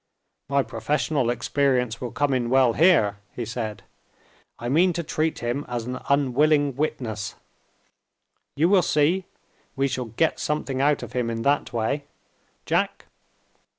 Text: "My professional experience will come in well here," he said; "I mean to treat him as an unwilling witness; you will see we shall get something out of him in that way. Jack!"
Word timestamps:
"My 0.49 0.63
professional 0.63 1.29
experience 1.29 2.01
will 2.01 2.09
come 2.09 2.33
in 2.33 2.49
well 2.49 2.73
here," 2.73 3.19
he 3.35 3.45
said; 3.45 3.83
"I 4.57 4.67
mean 4.67 4.93
to 4.93 5.03
treat 5.03 5.43
him 5.43 5.63
as 5.67 5.85
an 5.85 5.99
unwilling 6.09 6.75
witness; 6.75 7.35
you 8.55 8.67
will 8.67 8.81
see 8.81 9.25
we 9.75 9.87
shall 9.87 10.05
get 10.05 10.39
something 10.39 10.81
out 10.81 11.03
of 11.03 11.13
him 11.13 11.29
in 11.29 11.43
that 11.43 11.71
way. 11.71 12.05
Jack!" 12.65 13.05